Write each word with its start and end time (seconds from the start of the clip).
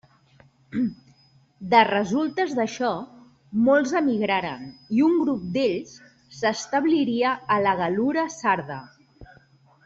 De 1.73 1.81
resultes 1.89 2.55
d'això, 2.59 2.89
molts 3.67 3.93
emigraren, 3.99 4.65
i 5.01 5.05
un 5.09 5.19
grup 5.25 5.45
d'ells 5.59 5.93
s'establiria 6.39 7.37
a 7.57 7.61
la 7.67 7.77
Gal·lura 7.83 8.25
sarda. 8.39 8.81